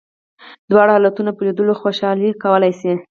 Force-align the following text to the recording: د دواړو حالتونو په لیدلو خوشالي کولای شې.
د 0.67 0.67
دواړو 0.71 0.93
حالتونو 0.95 1.31
په 1.37 1.41
لیدلو 1.47 1.79
خوشالي 1.81 2.29
کولای 2.43 2.71
شې. 2.79 2.93